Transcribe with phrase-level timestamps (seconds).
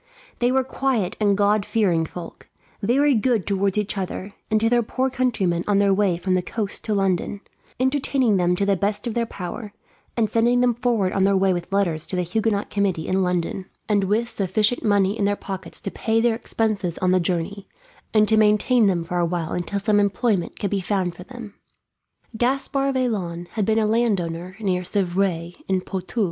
[0.39, 2.49] They were quiet and God fearing folk;
[2.81, 6.41] very good towards each other, and to their poor countrymen on their way from the
[6.41, 7.39] coast to London,
[7.79, 9.73] entertaining them to the best of their power,
[10.17, 13.67] and sending them forward on their way with letters to the Huguenot committee in London,
[13.87, 17.67] and with sufficient money in their pockets to pay their expenses on the journey,
[18.11, 21.53] and to maintain them for a while until some employment could be found for them.
[22.35, 26.19] Gaspard Vaillant had been a landowner near Civray, in Poitou.